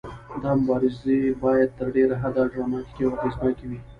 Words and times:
دا 0.41 0.51
مبارزې 0.61 1.17
باید 1.43 1.69
تر 1.77 1.87
ډیره 1.95 2.15
حده 2.23 2.43
ډراماتیکې 2.51 3.01
او 3.05 3.13
اغیزناکې 3.17 3.65
وي. 3.69 3.79